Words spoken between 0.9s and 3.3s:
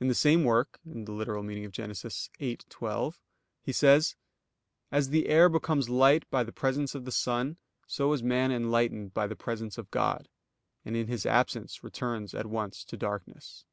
ad lit. viii, 12)